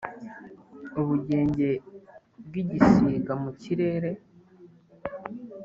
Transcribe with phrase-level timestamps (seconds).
[0.99, 1.69] ubugenge
[2.45, 4.11] bw’igisiga mu kirere,